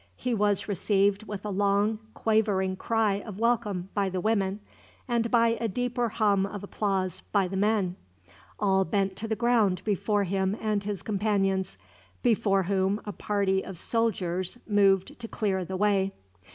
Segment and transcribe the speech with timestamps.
[0.15, 4.59] He was received with a long quavering cry of welcome by the women,
[5.07, 7.95] and by a deeper hum of applause by the men.
[8.59, 11.77] All bent to the ground before him and his companions,
[12.23, 16.13] before whom a party of soldiers moved to clear the way.